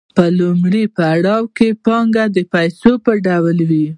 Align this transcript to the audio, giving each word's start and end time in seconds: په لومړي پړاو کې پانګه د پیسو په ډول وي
په 0.17 0.25
لومړي 0.39 0.83
پړاو 0.97 1.43
کې 1.57 1.67
پانګه 1.85 2.23
د 2.35 2.37
پیسو 2.53 2.91
په 3.05 3.11
ډول 3.27 3.57
وي 3.69 3.85